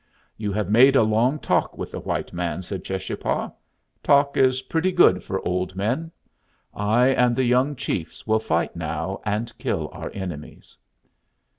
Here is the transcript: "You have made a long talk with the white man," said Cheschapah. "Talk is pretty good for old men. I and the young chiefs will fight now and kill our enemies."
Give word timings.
"You 0.35 0.51
have 0.53 0.67
made 0.71 0.95
a 0.95 1.03
long 1.03 1.37
talk 1.37 1.77
with 1.77 1.91
the 1.91 1.99
white 1.99 2.33
man," 2.33 2.63
said 2.63 2.83
Cheschapah. 2.83 3.53
"Talk 4.01 4.35
is 4.35 4.63
pretty 4.63 4.91
good 4.91 5.23
for 5.23 5.47
old 5.47 5.75
men. 5.75 6.11
I 6.73 7.09
and 7.09 7.35
the 7.35 7.45
young 7.45 7.75
chiefs 7.75 8.25
will 8.25 8.39
fight 8.39 8.75
now 8.75 9.21
and 9.27 9.55
kill 9.59 9.91
our 9.93 10.09
enemies." 10.15 10.75